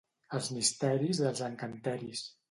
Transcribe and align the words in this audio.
Els 0.37 0.47
misteris 0.53 1.19
dels 1.25 1.43
encanteris. 1.49 2.25